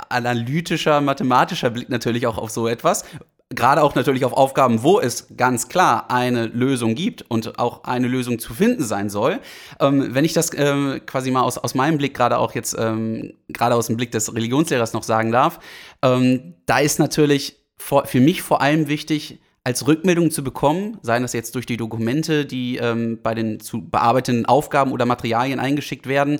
analytischer, 0.09 0.99
mathematischer 0.99 1.69
Blick 1.69 1.89
natürlich 1.89 2.27
auch 2.27 2.37
auf 2.37 2.49
so 2.49 2.67
etwas. 2.67 3.05
Gerade 3.51 3.81
auch 3.81 3.95
natürlich 3.95 4.25
auf 4.25 4.33
Aufgaben, 4.33 4.83
wo 4.83 4.99
es 4.99 5.27
ganz 5.35 5.69
klar 5.69 6.11
eine 6.11 6.47
Lösung 6.47 6.95
gibt 6.95 7.23
und 7.29 7.57
auch 7.57 7.85
eine 7.85 8.07
Lösung 8.07 8.39
zu 8.39 8.53
finden 8.53 8.83
sein 8.83 9.09
soll. 9.09 9.39
Ähm, 9.79 10.13
wenn 10.13 10.25
ich 10.25 10.33
das 10.33 10.51
ähm, 10.55 10.99
quasi 11.05 11.31
mal 11.31 11.41
aus, 11.43 11.57
aus 11.57 11.75
meinem 11.75 11.97
Blick 11.97 12.13
gerade 12.13 12.37
auch 12.37 12.53
jetzt, 12.53 12.75
ähm, 12.77 13.33
gerade 13.47 13.75
aus 13.75 13.87
dem 13.87 13.95
Blick 13.95 14.11
des 14.11 14.35
Religionslehrers 14.35 14.91
noch 14.91 15.03
sagen 15.03 15.31
darf, 15.31 15.59
ähm, 16.03 16.55
da 16.65 16.79
ist 16.79 16.99
natürlich 16.99 17.55
vor, 17.77 18.05
für 18.05 18.19
mich 18.19 18.41
vor 18.41 18.61
allem 18.61 18.89
wichtig, 18.89 19.39
als 19.63 19.87
Rückmeldung 19.87 20.31
zu 20.31 20.43
bekommen, 20.43 20.97
seien 21.01 21.21
das 21.21 21.33
jetzt 21.33 21.55
durch 21.55 21.65
die 21.65 21.77
Dokumente, 21.77 22.45
die 22.45 22.77
ähm, 22.77 23.19
bei 23.21 23.35
den 23.35 23.59
zu 23.59 23.87
bearbeitenden 23.87 24.45
Aufgaben 24.45 24.91
oder 24.91 25.05
Materialien 25.05 25.59
eingeschickt 25.59 26.07
werden, 26.07 26.39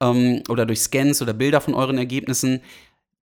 ähm, 0.00 0.42
oder 0.48 0.66
durch 0.66 0.80
Scans 0.80 1.20
oder 1.22 1.32
Bilder 1.32 1.60
von 1.60 1.74
euren 1.74 1.98
Ergebnissen, 1.98 2.60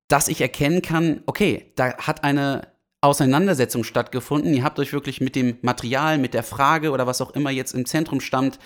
dass 0.08 0.28
ich 0.28 0.40
erkennen 0.40 0.82
kann, 0.82 1.22
okay, 1.26 1.72
da 1.76 1.96
hat 1.98 2.24
eine 2.24 2.68
Auseinandersetzung 3.00 3.84
stattgefunden. 3.84 4.54
Ihr 4.54 4.64
habt 4.64 4.78
euch 4.78 4.92
wirklich 4.92 5.20
mit 5.20 5.36
dem 5.36 5.58
Material, 5.62 6.18
mit 6.18 6.34
der 6.34 6.42
Frage 6.42 6.90
oder 6.90 7.06
was 7.06 7.20
auch 7.20 7.30
immer 7.30 7.50
jetzt 7.50 7.72
im 7.74 7.86
Zentrum 7.86 8.20
stammt, 8.20 8.58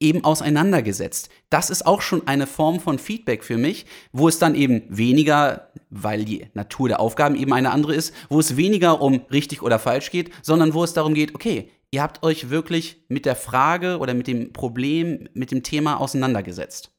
eben 0.00 0.24
auseinandergesetzt. 0.24 1.28
Das 1.50 1.70
ist 1.70 1.86
auch 1.86 2.02
schon 2.02 2.26
eine 2.26 2.46
Form 2.46 2.80
von 2.80 2.98
Feedback 2.98 3.44
für 3.44 3.56
mich, 3.56 3.86
wo 4.12 4.28
es 4.28 4.38
dann 4.38 4.54
eben 4.54 4.82
weniger, 4.88 5.70
weil 5.90 6.24
die 6.24 6.46
Natur 6.54 6.88
der 6.88 7.00
Aufgaben 7.00 7.36
eben 7.36 7.52
eine 7.52 7.70
andere 7.70 7.94
ist, 7.94 8.14
wo 8.28 8.40
es 8.40 8.56
weniger 8.56 9.00
um 9.00 9.22
richtig 9.32 9.62
oder 9.62 9.78
falsch 9.78 10.10
geht, 10.10 10.30
sondern 10.42 10.74
wo 10.74 10.84
es 10.84 10.92
darum 10.92 11.14
geht, 11.14 11.34
okay, 11.34 11.70
ihr 11.90 12.02
habt 12.02 12.22
euch 12.22 12.50
wirklich 12.50 13.04
mit 13.08 13.26
der 13.26 13.36
Frage 13.36 13.98
oder 13.98 14.14
mit 14.14 14.26
dem 14.26 14.52
Problem, 14.52 15.28
mit 15.34 15.50
dem 15.50 15.62
Thema 15.62 16.00
auseinandergesetzt. 16.00 16.94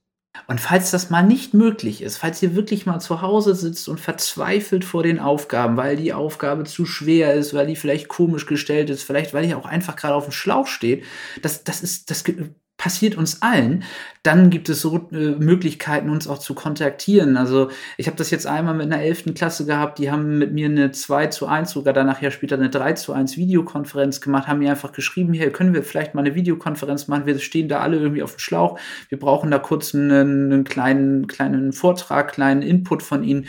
Und 0.48 0.60
falls 0.60 0.92
das 0.92 1.10
mal 1.10 1.24
nicht 1.24 1.54
möglich 1.54 2.02
ist, 2.02 2.18
falls 2.18 2.42
ihr 2.44 2.56
wirklich 2.56 2.86
mal 2.86 3.00
zu 3.00 3.22
Hause 3.22 3.56
sitzt 3.56 3.88
und 3.88 4.00
verzweifelt 4.00 4.86
vor 4.86 5.04
den 5.04 5.20
Aufgaben, 5.20 5.78
weil 5.78 5.96
die 5.96 6.14
Aufgabe 6.14 6.66
zu 6.66 6.86
schwer 6.86 7.34
ist, 7.34 7.54
weil 7.54 7.68
die 7.68 7.76
vielleicht 7.76 8.08
komisch 8.08 8.46
gestellt 8.46 8.90
ist, 8.90 9.04
vielleicht 9.04 9.34
weil 9.34 9.46
ihr 9.46 9.58
auch 9.58 9.66
einfach 9.66 9.96
gerade 9.96 10.16
auf 10.16 10.26
dem 10.26 10.32
Schlauch 10.32 10.68
steht, 10.68 11.04
das, 11.42 11.64
das 11.64 11.82
ist, 11.82 12.12
das 12.12 12.24
passiert 12.86 13.18
uns 13.18 13.42
allen, 13.42 13.84
dann 14.22 14.52
gibt 14.52 14.70
es 14.70 14.80
so 14.80 15.10
äh, 15.12 15.32
Möglichkeiten, 15.40 16.12
uns 16.12 16.28
auch 16.28 16.38
zu 16.38 16.54
kontaktieren. 16.54 17.36
Also 17.36 17.72
ich 17.98 18.06
habe 18.06 18.16
das 18.16 18.30
jetzt 18.30 18.46
einmal 18.46 18.76
mit 18.76 18.86
einer 18.86 19.02
11. 19.02 19.34
Klasse 19.34 19.66
gehabt, 19.66 19.98
die 19.98 20.12
haben 20.12 20.38
mit 20.38 20.54
mir 20.54 20.68
eine 20.68 20.92
2 20.92 21.28
zu 21.28 21.48
1, 21.48 21.72
sogar 21.72 21.96
danach 21.96 22.22
ja 22.22 22.30
später 22.30 22.58
eine 22.58 22.70
3 22.70 22.94
zu 22.94 23.12
1 23.12 23.38
Videokonferenz 23.38 24.22
gemacht, 24.22 24.48
haben 24.48 24.60
mir 24.60 24.70
einfach 24.70 24.92
geschrieben, 24.92 25.34
hier 25.34 25.52
können 25.52 25.74
wir 25.74 25.82
vielleicht 25.82 26.14
mal 26.14 26.22
eine 26.22 26.36
Videokonferenz 26.36 27.08
machen, 27.08 27.26
wir 27.26 27.40
stehen 27.40 27.70
da 27.70 27.80
alle 27.80 27.98
irgendwie 27.98 28.22
auf 28.22 28.36
dem 28.36 28.40
Schlauch, 28.40 28.78
wir 29.10 29.18
brauchen 29.18 29.50
da 29.50 29.58
kurz 29.58 29.96
einen, 29.96 30.12
einen 30.12 30.64
kleinen, 30.64 31.26
kleinen 31.26 31.74
Vortrag, 31.74 32.34
kleinen 32.34 32.62
Input 32.62 33.02
von 33.02 33.24
Ihnen. 33.24 33.48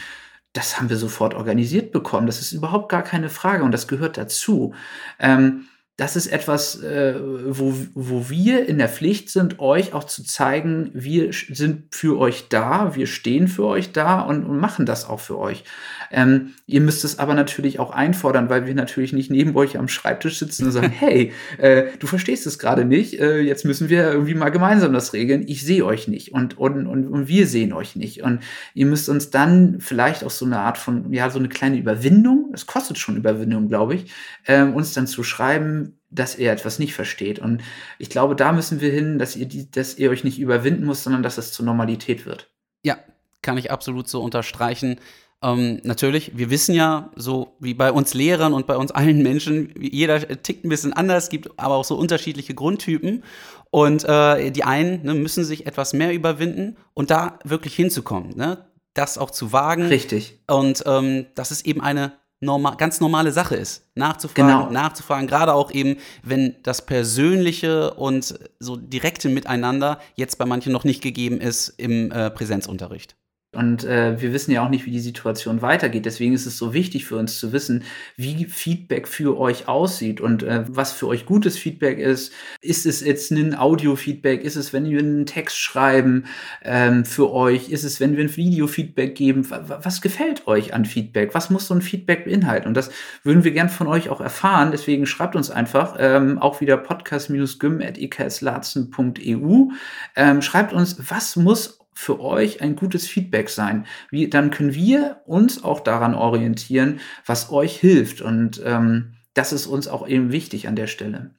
Das 0.54 0.78
haben 0.78 0.88
wir 0.88 0.96
sofort 0.96 1.34
organisiert 1.34 1.92
bekommen. 1.92 2.26
Das 2.26 2.40
ist 2.40 2.52
überhaupt 2.52 2.88
gar 2.88 3.02
keine 3.02 3.28
Frage 3.28 3.64
und 3.64 3.72
das 3.72 3.86
gehört 3.86 4.16
dazu. 4.16 4.72
Ähm, 5.18 5.66
das 5.96 6.14
ist 6.14 6.26
etwas, 6.26 6.82
äh, 6.82 7.14
wo, 7.18 7.74
wo 7.94 8.28
wir 8.28 8.68
in 8.68 8.76
der 8.76 8.90
Pflicht 8.90 9.30
sind, 9.30 9.60
euch 9.60 9.94
auch 9.94 10.04
zu 10.04 10.22
zeigen, 10.22 10.90
wir 10.92 11.30
sind 11.32 11.94
für 11.94 12.18
euch 12.18 12.48
da, 12.50 12.94
wir 12.94 13.06
stehen 13.06 13.48
für 13.48 13.64
euch 13.64 13.92
da 13.92 14.20
und, 14.20 14.44
und 14.44 14.58
machen 14.58 14.84
das 14.84 15.08
auch 15.08 15.20
für 15.20 15.38
euch. 15.38 15.64
Ähm, 16.10 16.52
ihr 16.66 16.82
müsst 16.82 17.02
es 17.04 17.18
aber 17.18 17.32
natürlich 17.32 17.78
auch 17.78 17.92
einfordern, 17.92 18.50
weil 18.50 18.66
wir 18.66 18.74
natürlich 18.74 19.14
nicht 19.14 19.30
neben 19.30 19.56
euch 19.56 19.78
am 19.78 19.88
Schreibtisch 19.88 20.38
sitzen 20.38 20.66
und 20.66 20.72
sagen, 20.72 20.90
hey, 20.94 21.32
äh, 21.56 21.84
du 21.98 22.06
verstehst 22.06 22.46
es 22.46 22.58
gerade 22.58 22.84
nicht, 22.84 23.18
äh, 23.18 23.40
jetzt 23.40 23.64
müssen 23.64 23.88
wir 23.88 24.12
irgendwie 24.12 24.34
mal 24.34 24.50
gemeinsam 24.50 24.92
das 24.92 25.14
regeln. 25.14 25.44
Ich 25.48 25.64
sehe 25.64 25.84
euch 25.84 26.08
nicht 26.08 26.30
und, 26.32 26.58
und, 26.58 26.86
und, 26.86 27.08
und 27.08 27.26
wir 27.26 27.46
sehen 27.46 27.72
euch 27.72 27.96
nicht. 27.96 28.22
Und 28.22 28.40
ihr 28.74 28.84
müsst 28.84 29.08
uns 29.08 29.30
dann 29.30 29.80
vielleicht 29.80 30.24
auch 30.24 30.30
so 30.30 30.44
eine 30.44 30.58
Art 30.58 30.76
von, 30.76 31.10
ja, 31.10 31.30
so 31.30 31.38
eine 31.38 31.48
kleine 31.48 31.78
Überwindung, 31.78 32.50
es 32.52 32.66
kostet 32.66 32.98
schon 32.98 33.16
Überwindung, 33.16 33.68
glaube 33.68 33.94
ich, 33.94 34.12
äh, 34.44 34.62
uns 34.62 34.92
dann 34.92 35.06
zu 35.06 35.22
schreiben, 35.22 35.85
dass 36.10 36.38
ihr 36.38 36.52
etwas 36.52 36.78
nicht 36.78 36.94
versteht. 36.94 37.38
Und 37.38 37.62
ich 37.98 38.10
glaube, 38.10 38.36
da 38.36 38.52
müssen 38.52 38.80
wir 38.80 38.90
hin, 38.90 39.18
dass 39.18 39.36
ihr, 39.36 39.46
die, 39.46 39.70
dass 39.70 39.98
ihr 39.98 40.10
euch 40.10 40.24
nicht 40.24 40.38
überwinden 40.38 40.84
muss, 40.84 41.02
sondern 41.02 41.22
dass 41.22 41.38
es 41.38 41.52
zur 41.52 41.64
Normalität 41.64 42.26
wird. 42.26 42.50
Ja, 42.82 42.98
kann 43.42 43.58
ich 43.58 43.70
absolut 43.70 44.08
so 44.08 44.22
unterstreichen. 44.22 45.00
Ähm, 45.42 45.80
natürlich, 45.82 46.36
wir 46.36 46.50
wissen 46.50 46.74
ja, 46.74 47.10
so 47.14 47.56
wie 47.60 47.74
bei 47.74 47.92
uns 47.92 48.14
Lehrern 48.14 48.54
und 48.54 48.66
bei 48.66 48.76
uns 48.76 48.90
allen 48.90 49.22
Menschen, 49.22 49.74
jeder 49.78 50.20
tickt 50.42 50.64
ein 50.64 50.68
bisschen 50.68 50.92
anders, 50.92 51.28
gibt 51.28 51.50
aber 51.58 51.74
auch 51.74 51.84
so 51.84 51.96
unterschiedliche 51.96 52.54
Grundtypen. 52.54 53.22
Und 53.70 54.04
äh, 54.04 54.50
die 54.50 54.64
einen 54.64 55.04
ne, 55.04 55.14
müssen 55.14 55.44
sich 55.44 55.66
etwas 55.66 55.92
mehr 55.92 56.14
überwinden 56.14 56.76
und 56.94 57.10
da 57.10 57.38
wirklich 57.44 57.74
hinzukommen, 57.74 58.36
ne? 58.36 58.66
das 58.94 59.18
auch 59.18 59.30
zu 59.30 59.52
wagen. 59.52 59.86
Richtig. 59.86 60.40
Und 60.46 60.84
ähm, 60.86 61.26
das 61.34 61.50
ist 61.50 61.66
eben 61.66 61.82
eine 61.82 62.12
norma 62.40 62.74
ganz 62.74 63.00
normale 63.00 63.32
Sache 63.32 63.56
ist. 63.56 63.84
Nachzufragen, 63.94 64.46
Genau. 64.48 64.70
nachzufragen, 64.70 65.26
gerade 65.26 65.54
auch 65.54 65.70
eben, 65.70 65.96
wenn 66.22 66.56
das 66.62 66.84
Persönliche 66.84 67.94
und 67.94 68.38
so 68.58 68.76
direkte 68.76 69.28
Miteinander 69.28 70.00
jetzt 70.16 70.36
bei 70.38 70.44
manchen 70.44 70.72
noch 70.72 70.84
nicht 70.84 71.02
gegeben 71.02 71.40
ist 71.40 71.68
im 71.78 72.10
äh, 72.12 72.30
Präsenzunterricht. 72.30 73.16
Und 73.56 73.82
äh, 73.84 74.20
wir 74.20 74.32
wissen 74.32 74.50
ja 74.52 74.64
auch 74.64 74.68
nicht, 74.68 74.86
wie 74.86 74.90
die 74.92 75.00
Situation 75.00 75.62
weitergeht. 75.62 76.04
Deswegen 76.06 76.34
ist 76.34 76.46
es 76.46 76.58
so 76.58 76.72
wichtig 76.74 77.06
für 77.06 77.16
uns 77.16 77.38
zu 77.40 77.52
wissen, 77.52 77.82
wie 78.16 78.44
Feedback 78.44 79.08
für 79.08 79.38
euch 79.38 79.66
aussieht 79.68 80.20
und 80.20 80.42
äh, 80.42 80.64
was 80.68 80.92
für 80.92 81.06
euch 81.08 81.26
gutes 81.26 81.56
Feedback 81.58 81.98
ist. 81.98 82.32
Ist 82.60 82.86
es 82.86 83.00
jetzt 83.00 83.30
ein 83.32 83.56
Audio-Feedback? 83.58 84.42
Ist 84.44 84.56
es, 84.56 84.72
wenn 84.72 84.88
wir 84.88 84.98
einen 85.00 85.26
Text 85.26 85.58
schreiben 85.58 86.24
ähm, 86.62 87.04
für 87.04 87.32
euch? 87.32 87.70
Ist 87.70 87.84
es, 87.84 88.00
wenn 88.00 88.16
wir 88.16 88.24
ein 88.24 88.36
Video-Feedback 88.36 89.14
geben? 89.14 89.48
Wa- 89.50 89.64
wa- 89.68 89.80
Was 89.82 90.00
gefällt 90.00 90.46
euch 90.46 90.74
an 90.74 90.84
Feedback? 90.84 91.34
Was 91.34 91.50
muss 91.50 91.66
so 91.66 91.74
ein 91.74 91.82
Feedback 91.82 92.24
beinhalten? 92.26 92.68
Und 92.68 92.74
das 92.76 92.90
würden 93.24 93.44
wir 93.44 93.52
gern 93.52 93.68
von 93.68 93.86
euch 93.86 94.08
auch 94.10 94.20
erfahren. 94.20 94.70
Deswegen 94.72 95.06
schreibt 95.06 95.36
uns 95.36 95.50
einfach 95.50 95.96
ähm, 95.98 96.38
auch 96.38 96.60
wieder 96.60 96.76
podcast-gym.ekslatzen.eu. 96.76 99.68
Ähm, 100.16 100.42
schreibt 100.42 100.72
uns, 100.72 100.96
was 101.10 101.36
muss 101.36 101.78
für 101.96 102.20
euch 102.20 102.60
ein 102.60 102.76
gutes 102.76 103.08
Feedback 103.08 103.48
sein. 103.48 103.86
Wie, 104.10 104.28
dann 104.28 104.50
können 104.50 104.74
wir 104.74 105.22
uns 105.24 105.64
auch 105.64 105.80
daran 105.80 106.14
orientieren, 106.14 107.00
was 107.24 107.50
euch 107.50 107.78
hilft. 107.78 108.20
Und 108.20 108.60
ähm, 108.62 109.14
das 109.32 109.54
ist 109.54 109.66
uns 109.66 109.88
auch 109.88 110.06
eben 110.06 110.30
wichtig 110.30 110.68
an 110.68 110.76
der 110.76 110.88
Stelle. 110.88 111.30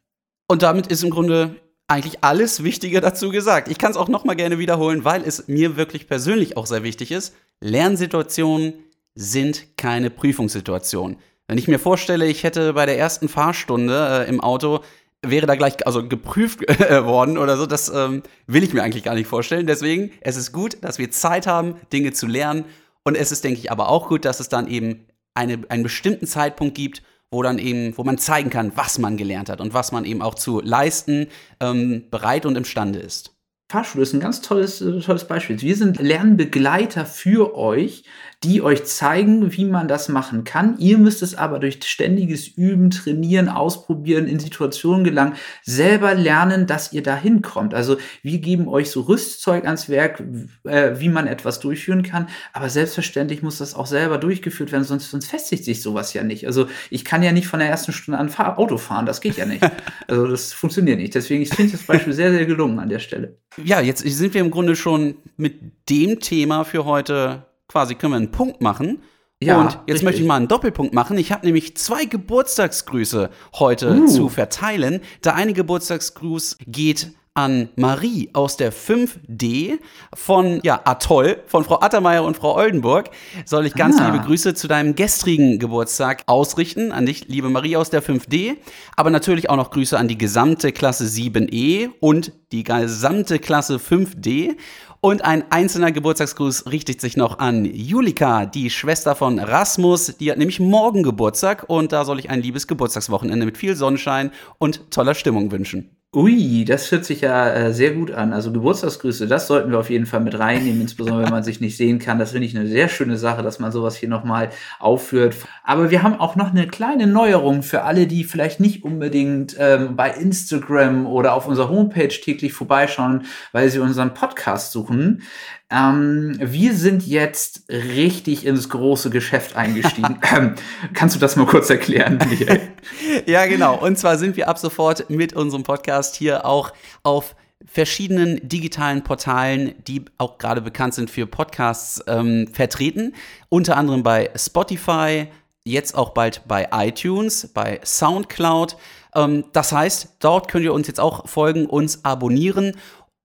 Und 0.47 0.63
damit 0.63 0.87
ist 0.87 1.03
im 1.03 1.11
Grunde 1.11 1.55
eigentlich 1.87 2.23
alles 2.23 2.63
Wichtige 2.63 3.01
dazu 3.01 3.29
gesagt. 3.29 3.69
Ich 3.69 3.77
kann 3.77 3.91
es 3.91 3.97
auch 3.97 4.07
noch 4.07 4.25
mal 4.25 4.35
gerne 4.35 4.57
wiederholen, 4.57 5.05
weil 5.05 5.23
es 5.23 5.47
mir 5.47 5.77
wirklich 5.77 6.07
persönlich 6.07 6.57
auch 6.57 6.65
sehr 6.65 6.81
wichtig 6.81 7.11
ist. 7.11 7.35
Lernsituationen 7.61 8.73
sind 9.13 9.77
keine 9.77 10.09
Prüfungssituationen. 10.09 11.17
Wenn 11.47 11.59
ich 11.59 11.67
mir 11.67 11.79
vorstelle, 11.79 12.25
ich 12.25 12.43
hätte 12.43 12.73
bei 12.73 12.87
der 12.87 12.97
ersten 12.97 13.29
Fahrstunde 13.29 14.25
äh, 14.25 14.29
im 14.29 14.41
Auto 14.41 14.79
wäre 15.25 15.47
da 15.47 15.55
gleich 15.55 15.86
also 15.86 16.07
geprüft 16.07 16.67
äh, 16.69 17.03
worden 17.03 17.38
oder 17.38 17.57
so, 17.57 17.65
das 17.65 17.89
ähm, 17.89 18.24
will 18.45 18.63
ich 18.63 18.74
mir 18.74 18.83
eigentlich 18.83 19.03
gar 19.03 19.15
nicht 19.15 19.27
vorstellen. 19.27 19.67
Deswegen, 19.67 20.12
es 20.21 20.36
ist 20.36 20.51
gut, 20.51 20.77
dass 20.81 21.00
wir 21.00 21.12
Zeit 21.12 21.47
haben, 21.47 21.75
Dinge 21.91 22.13
zu 22.13 22.27
lernen. 22.27 22.65
Und 23.03 23.15
es 23.15 23.31
ist, 23.31 23.43
denke 23.43 23.59
ich, 23.59 23.71
aber 23.71 23.89
auch 23.89 24.09
gut, 24.09 24.25
dass 24.25 24.39
es 24.39 24.50
dann 24.50 24.67
eben 24.67 25.07
eine, 25.33 25.62
einen 25.69 25.83
bestimmten 25.83 26.27
Zeitpunkt 26.27 26.75
gibt, 26.75 27.03
wo 27.31 27.41
dann 27.41 27.59
eben, 27.59 27.97
wo 27.97 28.03
man 28.03 28.17
zeigen 28.17 28.50
kann, 28.50 28.71
was 28.75 29.00
man 29.00 29.17
gelernt 29.17 29.50
hat 29.50 29.62
und 29.62 29.74
was 29.74 29.91
man 29.91 30.05
eben 30.05 30.21
auch 30.21 30.36
zu 30.36 30.62
leisten 30.62 31.27
ähm, 31.59 32.05
bereit 32.09 32.45
und 32.45 32.55
imstande 32.55 33.00
ist. 33.00 33.37
Fahrschule 33.69 34.03
ist 34.03 34.13
ein 34.13 34.21
ganz 34.21 34.41
tolles, 34.41 34.79
äh, 34.79 35.01
tolles 35.01 35.25
Beispiel. 35.25 35.59
Wir 35.59 35.75
sind 35.75 36.00
Lernbegleiter 36.00 37.05
für 37.05 37.53
euch, 37.53 38.05
die 38.43 38.62
euch 38.62 38.86
zeigen, 38.86 39.51
wie 39.57 39.65
man 39.65 39.89
das 39.89 40.07
machen 40.07 40.45
kann. 40.45 40.77
Ihr 40.77 40.97
müsst 40.97 41.21
es 41.21 41.36
aber 41.36 41.59
durch 41.59 41.79
ständiges 41.83 42.47
Üben, 42.47 42.91
Trainieren, 42.91 43.50
Ausprobieren, 43.50 44.27
in 44.27 44.39
Situationen 44.39 45.03
gelangen, 45.03 45.33
selber 45.63 46.13
lernen, 46.13 46.65
dass 46.65 46.93
ihr 46.93 47.03
da 47.03 47.17
hinkommt. 47.17 47.74
Also 47.74 47.97
wir 48.21 48.38
geben 48.38 48.69
euch 48.69 48.89
so 48.89 49.01
Rüstzeug 49.01 49.65
ans 49.65 49.89
Werk, 49.89 50.24
äh, 50.63 51.00
wie 51.00 51.09
man 51.09 51.27
etwas 51.27 51.59
durchführen 51.59 52.03
kann. 52.03 52.29
Aber 52.53 52.69
selbstverständlich 52.69 53.41
muss 53.41 53.57
das 53.57 53.74
auch 53.74 53.88
selber 53.88 54.17
durchgeführt 54.17 54.71
werden, 54.71 54.86
sonst, 54.86 55.12
sonst 55.12 55.27
festigt 55.27 55.65
sich 55.65 55.81
sowas 55.81 56.13
ja 56.13 56.24
nicht. 56.24 56.45
Also 56.45 56.67
ich 56.89 57.03
kann 57.03 57.24
ja 57.24 57.33
nicht 57.33 57.47
von 57.47 57.59
der 57.59 57.67
ersten 57.69 57.91
Stunde 57.91 58.19
an 58.19 58.29
Fahr 58.29 58.59
Auto 58.59 58.77
fahren, 58.77 59.05
das 59.05 59.19
geht 59.19 59.36
ja 59.36 59.45
nicht. 59.45 59.63
Also 60.07 60.27
das 60.27 60.53
funktioniert 60.53 61.00
nicht. 61.00 61.15
Deswegen, 61.15 61.41
ich 61.41 61.50
finde 61.50 61.74
das 61.74 61.83
Beispiel 61.83 62.13
sehr, 62.13 62.31
sehr 62.31 62.45
gelungen 62.45 62.79
an 62.79 62.88
der 62.88 63.00
Stelle. 63.00 63.38
Ja, 63.63 63.81
jetzt 63.81 63.99
sind 64.01 64.33
wir 64.33 64.41
im 64.41 64.51
Grunde 64.51 64.75
schon 64.75 65.15
mit 65.35 65.89
dem 65.89 66.19
Thema 66.19 66.63
für 66.63 66.85
heute 66.85 67.45
quasi 67.67 67.95
können 67.95 68.13
wir 68.13 68.17
einen 68.17 68.31
Punkt 68.31 68.61
machen. 68.61 69.01
Ja, 69.41 69.61
und 69.61 69.71
jetzt 69.71 69.87
richtig. 69.87 70.03
möchte 70.03 70.21
ich 70.21 70.27
mal 70.27 70.35
einen 70.37 70.47
Doppelpunkt 70.47 70.93
machen. 70.95 71.17
Ich 71.17 71.31
habe 71.31 71.45
nämlich 71.45 71.77
zwei 71.77 72.05
Geburtstagsgrüße 72.05 73.29
heute 73.55 74.01
Uh. 74.01 74.07
zu 74.07 74.29
verteilen. 74.29 75.01
Der 75.23 75.35
eine 75.35 75.53
Geburtstagsgruß 75.53 76.57
geht 76.65 77.11
an 77.38 77.70
Marie 77.75 78.29
aus 78.34 78.58
der 78.58 78.74
5D 78.74 79.77
von 80.13 80.60
ja, 80.63 80.82
Atoll, 80.84 81.44
von 81.46 81.63
Frau 81.63 81.79
Attermeier 81.82 82.24
und 82.24 82.36
Frau 82.36 82.56
Oldenburg. 82.56 83.12
Soll 83.46 83.67
ich 83.67 83.75
ganz 83.75 84.01
Ah. 84.01 84.08
liebe 84.10 84.25
Grüße 84.25 84.56
zu 84.56 84.67
deinem 84.67 84.96
gestrigen 84.96 85.60
Geburtstag 85.60 86.24
ausrichten. 86.25 86.91
An 86.91 87.06
dich, 87.06 87.27
liebe 87.27 87.50
Marie 87.50 87.77
aus 87.77 87.91
der 87.91 88.01
5D. 88.01 88.56
Aber 88.96 89.12
natürlich 89.12 89.50
auch 89.51 89.56
noch 89.56 89.70
Grüße 89.70 89.98
an 89.98 90.08
die 90.08 90.17
gesamte 90.17 90.72
Klasse 90.72 91.06
7E 91.06 91.91
und 92.00 92.32
die 92.51 92.63
gesamte 92.63 93.38
Klasse 93.38 93.77
5D. 93.77 94.56
Und 95.00 95.24
ein 95.24 95.44
einzelner 95.51 95.91
Geburtstagsgruß 95.91 96.72
richtet 96.72 97.01
sich 97.01 97.17
noch 97.17 97.38
an 97.38 97.65
Julika, 97.65 98.48
die 98.48 98.72
Schwester 98.72 99.15
von 99.15 99.38
Rasmus. 99.38 100.17
Die 100.20 100.32
hat 100.32 100.39
nämlich 100.39 100.60
morgen 100.60 101.03
Geburtstag 101.03 101.65
und 101.67 101.91
da 101.91 102.03
soll 102.03 102.17
ich 102.17 102.32
ein 102.32 102.41
liebes 102.41 102.65
Geburtstagswochenende 102.65 103.46
mit 103.46 103.60
viel 103.60 103.75
Sonnenschein 103.75 104.32
und 104.58 104.89
toller 104.89 105.13
Stimmung 105.13 105.51
wünschen. 105.51 105.96
Ui, 106.17 106.65
das 106.65 106.91
hört 106.91 107.05
sich 107.05 107.21
ja 107.21 107.47
äh, 107.47 107.74
sehr 107.75 107.91
gut 107.91 108.09
an. 108.09 108.33
Also 108.33 108.51
Geburtstagsgrüße, 108.51 109.27
das 109.27 109.45
sollten 109.45 109.69
wir 109.69 109.77
auf 109.77 109.91
jeden 109.91 110.07
Fall 110.07 110.19
mit 110.19 110.39
reinnehmen, 110.39 110.81
insbesondere 110.81 111.25
wenn 111.25 111.29
man 111.31 111.43
sich 111.43 111.62
nicht 111.62 111.77
sehen 111.77 112.00
kann. 112.00 112.17
Das 112.17 112.31
finde 112.31 112.47
ich 112.47 112.57
eine 112.57 112.67
sehr 112.67 112.89
schöne 112.89 113.17
Sache, 113.17 113.43
dass 113.43 113.59
man 113.59 113.71
sowas 113.71 113.95
hier 113.95 114.09
nochmal 114.09 114.50
aufführt. 114.79 115.36
Aber 115.63 115.91
wir 115.91 116.01
haben 116.01 116.19
auch 116.19 116.36
noch 116.36 116.50
eine 116.50 116.65
kleine 116.65 117.05
Neuerung 117.05 117.62
für 117.62 117.83
alle, 117.83 118.07
die 118.07 118.24
vielleicht 118.24 118.59
nicht 118.59 118.83
unbedingt 118.83 119.57
ähm, 119.59 119.95
bei 119.95 120.09
Instagram 120.09 121.05
oder 121.05 121.36
auf 121.36 121.47
unserer 121.47 121.69
Homepage 121.69 122.07
täglich 122.07 122.51
vorbeischauen, 122.51 123.25
weil 123.51 123.69
sie 123.69 123.77
unseren 123.77 124.15
Podcast 124.15 124.71
suchen. 124.71 125.21
Ähm, 125.69 126.38
wir 126.39 126.74
sind 126.74 127.05
jetzt 127.05 127.63
richtig 127.67 128.45
ins 128.45 128.69
große 128.69 129.09
Geschäft 129.09 129.57
eingestiegen. 129.57 130.17
ähm, 130.36 130.55
kannst 130.93 131.17
du 131.17 131.19
das 131.19 131.36
mal 131.36 131.45
kurz 131.45 131.69
erklären, 131.69 132.19
Michael? 132.29 132.62
Ja, 133.25 133.45
genau. 133.47 133.75
Und 133.75 133.97
zwar 133.97 134.17
sind 134.17 134.38
wir 134.38 134.47
ab 134.47 134.57
sofort 134.59 135.09
mit 135.09 135.33
unserem 135.33 135.63
Podcast 135.63 136.06
hier 136.15 136.45
auch 136.45 136.73
auf 137.03 137.35
verschiedenen 137.65 138.47
digitalen 138.47 139.03
Portalen, 139.03 139.75
die 139.87 140.05
auch 140.17 140.37
gerade 140.37 140.61
bekannt 140.61 140.93
sind 140.93 141.09
für 141.09 141.25
Podcasts, 141.25 142.03
ähm, 142.07 142.47
vertreten. 142.53 143.15
Unter 143.49 143.77
anderem 143.77 144.03
bei 144.03 144.29
Spotify, 144.35 145.27
jetzt 145.63 145.95
auch 145.95 146.11
bald 146.11 146.47
bei 146.47 146.69
iTunes, 146.71 147.47
bei 147.53 147.79
SoundCloud. 147.83 148.77
Ähm, 149.15 149.45
das 149.53 149.71
heißt, 149.71 150.17
dort 150.19 150.47
könnt 150.47 150.65
ihr 150.65 150.73
uns 150.73 150.87
jetzt 150.87 150.99
auch 150.99 151.27
folgen, 151.27 151.65
uns 151.65 152.05
abonnieren, 152.05 152.73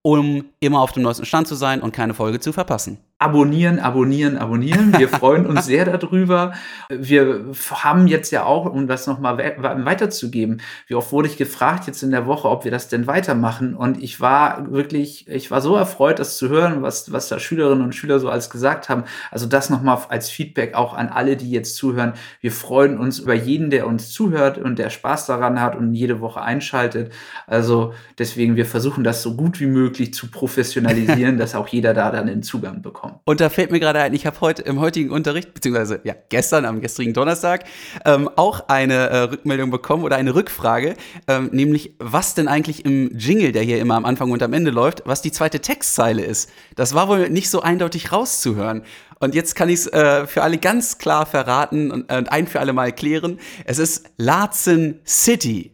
um 0.03 0.47
immer 0.61 0.81
auf 0.81 0.93
dem 0.93 1.05
neuesten 1.05 1.27
Stand 1.27 1.47
zu 1.47 1.55
sein 1.55 1.81
und 1.81 1.93
keine 1.93 2.15
Folge 2.15 2.41
zu 2.41 2.53
verpassen. 2.53 2.99
Abonnieren, 3.23 3.79
abonnieren, 3.79 4.37
abonnieren. 4.37 4.99
Wir 4.99 5.09
freuen 5.21 5.47
uns 5.47 5.67
sehr 5.67 5.85
darüber. 5.85 6.55
Wir 6.91 7.53
haben 7.71 8.09
jetzt 8.09 8.33
ja 8.33 8.45
auch, 8.45 8.67
um 8.67 8.89
das 8.89 9.07
nochmal 9.07 9.39
we 9.39 9.85
weiterzugeben, 9.85 10.61
wie 10.89 10.95
oft 10.95 11.13
wurde 11.13 11.29
ich 11.29 11.37
gefragt 11.37 11.87
jetzt 11.87 12.03
in 12.03 12.11
der 12.11 12.27
Woche, 12.27 12.49
ob 12.49 12.65
wir 12.65 12.73
das 12.73 12.89
denn 12.89 13.07
weitermachen. 13.07 13.75
Und 13.75 14.03
ich 14.03 14.21
war 14.21 14.73
wirklich, 14.73 15.29
ich 15.29 15.53
war 15.53 15.61
so 15.61 15.77
erfreut, 15.77 16.19
das 16.19 16.37
zu 16.37 16.49
hören, 16.49 16.83
was, 16.83 17.13
was 17.13 17.29
da 17.29 17.39
Schülerinnen 17.39 17.85
und 17.85 17.95
Schüler 17.95 18.19
so 18.19 18.29
alles 18.29 18.51
gesagt 18.51 18.89
haben. 18.89 19.05
Also 19.31 19.47
das 19.47 19.71
nochmal 19.71 19.99
als 20.09 20.29
Feedback 20.29 20.75
auch 20.75 20.95
an 20.95 21.09
alle, 21.09 21.37
die 21.37 21.51
jetzt 21.51 21.77
zuhören. 21.77 22.15
Wir 22.41 22.51
freuen 22.51 22.99
uns 22.99 23.21
über 23.21 23.35
jeden, 23.35 23.71
der 23.71 23.87
uns 23.87 24.11
zuhört 24.11 24.59
und 24.59 24.81
der 24.81 24.91
Spaß 24.91 25.27
daran 25.27 25.61
hat 25.61 25.77
und 25.77 25.95
jede 25.95 26.21
Woche 26.21 26.43
einschaltet. 26.43 27.13
Also 27.47 27.95
deswegen, 28.19 28.57
wir 28.57 28.67
versuchen 28.67 29.05
das 29.05 29.23
so 29.23 29.37
gut 29.37 29.61
wie 29.61 29.67
möglich 29.67 30.13
zu 30.13 30.29
professionalisieren, 30.29 31.39
dass 31.39 31.55
auch 31.55 31.69
jeder 31.69 31.95
da 31.95 32.11
dann 32.11 32.27
den 32.27 32.43
Zugang 32.43 32.83
bekommt. 32.83 33.12
Und 33.25 33.41
da 33.41 33.49
fällt 33.49 33.71
mir 33.71 33.81
gerade 33.81 34.01
ein, 34.01 34.15
ich 34.15 34.27
habe 34.27 34.41
heute 34.41 34.63
im 34.63 34.81
heutigen 34.81 35.11
Unterricht, 35.11 35.55
beziehungsweise 35.55 36.01
ja, 36.05 36.15
gestern, 36.29 36.65
am 36.65 36.81
gestrigen 36.81 37.13
Donnerstag, 37.15 37.65
ähm, 38.05 38.29
auch 38.37 38.69
eine 38.69 38.95
äh, 38.95 39.19
Rückmeldung 39.23 39.71
bekommen 39.71 40.05
oder 40.05 40.17
eine 40.17 40.35
Rückfrage, 40.35 40.97
ähm, 41.29 41.51
nämlich 41.53 41.95
was 41.99 42.35
denn 42.35 42.49
eigentlich 42.49 42.85
im 42.85 43.17
Jingle, 43.17 43.53
der 43.53 43.63
hier 43.63 43.79
immer 43.79 43.95
am 43.97 44.05
Anfang 44.05 44.31
und 44.31 44.43
am 44.43 44.53
Ende 44.53 44.71
läuft, 44.71 45.03
was 45.07 45.23
die 45.23 45.33
zweite 45.33 45.61
Textzeile 45.61 46.23
ist. 46.23 46.51
Das 46.77 46.95
war 46.95 47.09
wohl 47.09 47.31
nicht 47.31 47.51
so 47.51 47.63
eindeutig 47.63 48.13
rauszuhören. 48.13 48.83
Und 49.21 49.37
jetzt 49.37 49.55
kann 49.55 49.69
ich 49.69 49.81
es 49.81 49.87
äh, 49.87 50.27
für 50.27 50.43
alle 50.43 50.59
ganz 50.59 50.99
klar 50.99 51.27
verraten 51.27 51.91
und, 51.91 52.11
äh, 52.11 52.25
ein 52.29 52.47
für 52.49 52.61
alle 52.61 52.73
Mal 52.73 52.93
klären. 52.93 53.39
Es 53.65 53.79
ist 53.79 54.11
Laatzen 54.17 55.01
City. 55.07 55.73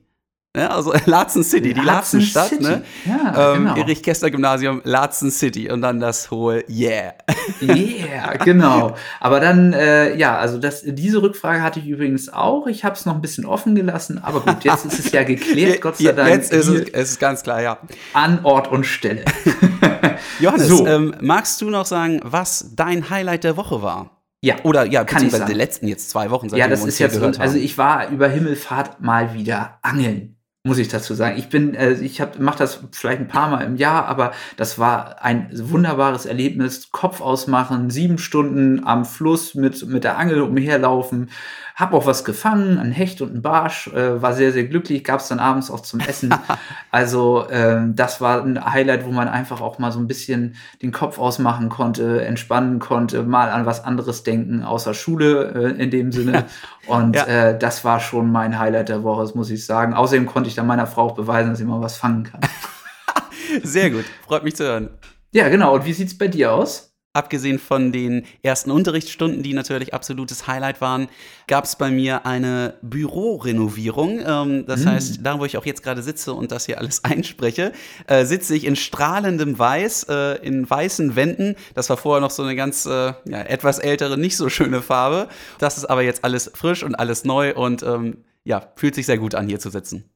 Ne? 0.57 0.71
Also 0.71 0.93
Laatzen 1.05 1.45
City, 1.45 1.75
die 1.75 1.81
City. 2.03 2.63
ne? 2.63 2.83
Ja, 3.05 3.55
ähm, 3.55 3.65
genau. 3.65 3.77
Erich 3.77 4.03
Kästner 4.03 4.31
Gymnasium, 4.31 4.81
Laatzen 4.85 5.31
City 5.31 5.71
und 5.71 5.83
dann 5.83 6.01
das 6.01 6.31
hohe 6.31 6.65
Yeah. 6.69 7.15
Yeah, 7.61 8.37
genau. 8.45 8.95
Aber 9.21 9.41
dann, 9.41 9.73
äh, 9.75 10.17
ja, 10.17 10.39
also 10.39 10.59
das, 10.59 10.83
diese 10.85 11.21
Rückfrage 11.23 11.63
hatte 11.63 11.81
ich 11.81 11.87
übrigens 11.87 12.29
auch. 12.33 12.67
Ich 12.67 12.85
habe 12.85 12.95
es 12.95 13.05
noch 13.05 13.15
ein 13.15 13.21
bisschen 13.21 13.45
offen 13.45 13.75
gelassen, 13.75 14.19
aber 14.23 14.41
gut, 14.41 14.65
jetzt 14.65 14.87
ist 14.87 14.99
es 14.99 15.13
ja 15.13 15.23
geklärt, 15.23 15.81
Gott 15.83 15.99
sei 15.99 16.13
Dank, 16.13 16.31
Jetzt 16.31 16.53
ist 16.53 16.69
es, 16.69 16.89
es 16.93 17.11
ist 17.11 17.21
ganz 17.21 17.43
klar, 17.43 17.61
ja. 17.61 17.79
an 18.15 18.41
Ort 18.45 18.69
und 18.69 18.85
Stelle. 18.85 19.25
Johannes, 20.41 20.69
So. 20.69 20.87
ähm, 20.87 21.15
magst 21.21 21.61
du 21.61 21.69
noch 21.71 21.87
sagen, 21.87 22.21
was 22.25 22.71
dein 22.75 23.11
Highlight 23.11 23.45
der 23.45 23.57
Woche 23.57 23.83
war? 23.83 24.23
Ja, 24.41 24.55
Oder 24.63 24.85
ja, 24.85 25.01
Kann 25.05 25.19
ich 25.19 25.33
beziehungsweise 25.33 25.39
sagen. 25.39 25.49
der 25.49 25.57
letzten 25.57 25.89
jetzt 25.89 26.11
zwei 26.11 26.31
Wochen, 26.31 26.49
seitdem 26.49 26.61
ja, 26.61 26.69
das 26.69 26.85
ist 26.85 26.99
jetzt, 27.01 27.21
also 27.41 27.57
ich 27.59 27.77
war 27.77 28.09
über 28.09 28.29
Himmelfahrt 28.29 29.01
mal 29.01 29.35
wieder 29.35 29.79
angeln. 29.83 30.38
Muss 30.69 30.79
ich 30.79 30.89
dazu 30.89 31.15
sagen. 31.15 31.39
Ich 31.39 31.49
bin, 31.49 31.75
äh, 31.75 31.93
ich 31.95 32.21
hab, 32.21 32.39
mache 32.39 32.59
das 32.59 32.81
vielleicht 32.93 33.21
ein 33.21 33.29
paar 33.29 33.51
Mal 33.51 33.63
im 33.63 33.77
Jahr, 33.77 34.07
aber 34.07 34.33
das 34.57 34.79
war 34.79 35.23
ein 35.25 35.51
wunderbares 35.53 36.27
Erlebnis. 36.27 36.91
Kopf 36.93 37.21
ausmachen, 37.21 37.91
sieben 37.91 38.19
Stunden 38.19 38.85
am 38.85 39.05
Fluss 39.05 39.55
mit, 39.55 39.87
mit 39.89 40.05
der 40.05 40.19
Angel 40.19 40.43
umherlaufen, 40.43 41.31
Hab 41.79 41.95
auch 41.95 42.07
was 42.07 42.25
gefangen, 42.25 42.77
ein 42.77 42.91
Hecht 42.91 43.21
und 43.23 43.37
ein 43.37 43.41
Barsch, 43.41 43.87
äh, 43.87 44.21
war 44.21 44.33
sehr, 44.33 44.51
sehr 44.51 44.65
glücklich, 44.65 45.05
gab 45.05 45.21
es 45.21 45.29
dann 45.29 45.39
abends 45.39 45.71
auch 45.71 45.79
zum 45.79 46.01
Essen. 46.01 46.35
also 46.91 47.47
ähm, 47.53 47.95
das 47.95 48.21
war 48.21 48.43
ein 48.43 48.65
Highlight, 48.65 49.07
wo 49.07 49.13
man 49.13 49.29
einfach 49.29 49.61
auch 49.61 49.79
mal 49.79 49.93
so 49.93 50.01
ein 50.01 50.09
bisschen 50.09 50.57
den 50.83 50.91
Kopf 50.91 51.21
ausmachen 51.21 51.69
konnte, 51.69 52.25
entspannen 52.25 52.81
konnte, 52.81 53.23
mal 53.23 53.51
an 53.51 53.65
was 53.65 53.85
anderes 53.85 54.25
denken, 54.25 54.65
außer 54.65 54.93
Schule 54.93 55.77
äh, 55.77 55.81
in 55.81 55.93
dem 55.93 56.11
Sinne. 56.11 56.47
Und 56.89 57.15
ja. 57.15 57.27
äh, 57.27 57.57
das 57.57 57.85
war 57.85 58.01
schon 58.01 58.33
mein 58.33 58.59
Highlight 58.59 58.89
der 58.89 59.05
Woche, 59.05 59.23
das 59.23 59.37
muss 59.37 59.49
ich 59.49 59.65
sagen. 59.65 59.95
Außerdem 59.95 60.27
konnte 60.27 60.49
ich 60.49 60.57
dann 60.57 60.67
meiner 60.67 60.89
Frau 60.89 61.05
auch 61.05 61.15
beweisen, 61.15 61.51
dass 61.51 61.61
ich 61.61 61.67
mal 61.67 61.81
was 61.81 61.97
fangen 61.97 62.25
kann. 62.25 62.41
Sehr 63.63 63.91
gut, 63.91 64.05
freut 64.27 64.43
mich 64.43 64.57
zu 64.57 64.65
hören. 64.65 64.91
Ja, 65.31 65.49
genau. 65.49 65.77
Und 65.77 65.85
wie 65.85 65.93
sieht 65.93 66.09
es 66.09 66.19
bei 66.19 66.27
dir 66.27 66.53
aus? 66.53 66.88
Abgesehen 67.19 67.59
von 67.59 67.91
den 67.91 68.27
ersten 68.45 68.71
Unterrichtsstunden, 68.71 69.43
die 69.43 69.53
natürlich 69.53 69.93
absolutes 69.93 70.47
Highlight 70.47 70.81
waren, 70.81 71.09
gab 71.49 71.65
es 71.65 71.75
bei 71.75 71.91
mir 71.91 72.27
eine 72.27 72.75
Bürorenovierung. 72.83 74.21
Ähm, 74.25 74.67
das 74.67 74.85
mm. 74.85 74.89
heißt, 74.89 75.19
da 75.25 75.41
wo 75.41 75.45
ich 75.45 75.57
auch 75.57 75.67
jetzt 75.67 75.83
gerade 75.83 76.01
sitze 76.01 76.33
und 76.33 76.53
das 76.53 76.67
hier 76.67 76.79
alles 76.79 77.03
einspreche, 77.05 77.73
äh, 78.07 78.25
sitze 78.25 78.55
ich 78.55 78.63
in 78.63 78.77
strahlendem 78.77 79.59
Weiß, 79.59 80.05
äh, 80.05 80.37
in 80.47 80.71
weißen 80.71 81.17
Wänden. 81.17 81.57
Das 81.75 81.91
war 81.91 81.97
vorher 81.97 82.21
noch 82.21 82.31
so 82.31 82.45
eine 82.45 82.55
ganz 82.55 82.87
äh, 82.87 82.91
ja, 83.25 83.43
etwas 83.43 83.81
ältere, 83.81 84.17
nicht 84.17 84.37
so 84.37 84.49
schöne 84.49 84.81
Farbe. 84.81 85.27
Das 85.59 85.77
ist 85.77 85.87
aber 85.87 86.03
jetzt 86.03 86.23
alles 86.23 86.49
frisch 86.55 86.85
und 86.85 86.95
alles 86.95 87.25
neu 87.25 87.53
und 87.53 87.83
ähm, 87.83 88.19
ja, 88.45 88.73
fühlt 88.77 88.95
sich 88.95 89.07
sehr 89.07 89.19
gut 89.19 89.35
an, 89.35 89.49
hier 89.49 89.59
zu 89.59 89.71
sitzen 89.71 90.09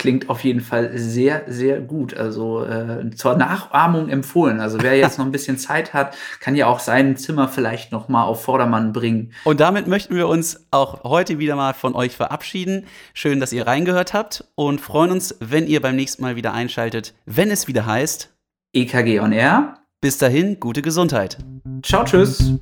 klingt 0.00 0.30
auf 0.30 0.44
jeden 0.44 0.62
Fall 0.62 0.96
sehr, 0.96 1.42
sehr 1.46 1.78
gut. 1.78 2.16
Also 2.16 2.64
äh, 2.64 3.10
zur 3.14 3.36
Nachahmung 3.36 4.08
empfohlen. 4.08 4.58
Also 4.58 4.78
wer 4.80 4.96
jetzt 4.96 5.18
noch 5.18 5.26
ein 5.26 5.30
bisschen 5.30 5.58
Zeit 5.58 5.92
hat, 5.92 6.16
kann 6.40 6.56
ja 6.56 6.68
auch 6.68 6.80
sein 6.80 7.18
Zimmer 7.18 7.48
vielleicht 7.48 7.92
noch 7.92 8.08
mal 8.08 8.24
auf 8.24 8.42
Vordermann 8.42 8.94
bringen. 8.94 9.32
Und 9.44 9.60
damit 9.60 9.88
möchten 9.88 10.16
wir 10.16 10.26
uns 10.26 10.66
auch 10.70 11.04
heute 11.04 11.38
wieder 11.38 11.54
mal 11.54 11.74
von 11.74 11.94
euch 11.94 12.16
verabschieden. 12.16 12.86
Schön, 13.12 13.40
dass 13.40 13.52
ihr 13.52 13.66
reingehört 13.66 14.14
habt 14.14 14.44
und 14.54 14.80
freuen 14.80 15.10
uns, 15.10 15.36
wenn 15.38 15.66
ihr 15.66 15.82
beim 15.82 15.96
nächsten 15.96 16.22
Mal 16.22 16.34
wieder 16.34 16.54
einschaltet, 16.54 17.12
wenn 17.26 17.50
es 17.50 17.68
wieder 17.68 17.84
heißt 17.84 18.32
EKG 18.72 19.20
on 19.20 19.32
Air. 19.32 19.74
Bis 20.00 20.16
dahin, 20.16 20.58
gute 20.60 20.80
Gesundheit. 20.80 21.36
Ciao, 21.82 22.04
tschüss. 22.04 22.54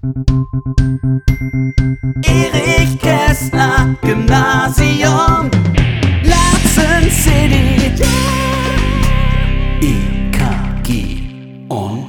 Erik 2.25 3.01
Kästner, 3.01 3.95
Gymnasium. 4.03 5.53
sensin 6.79 7.11
seni 7.11 7.95
İKG 9.83 10.89
on 11.71 12.08